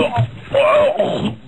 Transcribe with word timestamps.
oh, 0.00 0.94
oh. 0.98 1.39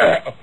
Oh. 0.00 0.37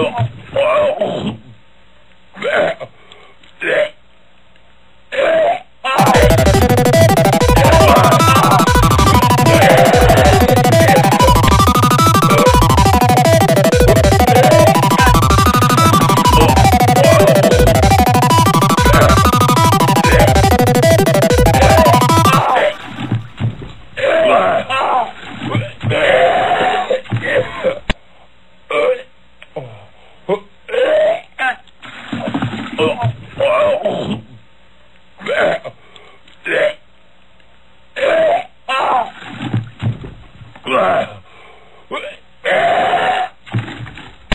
Hello. 0.00 0.29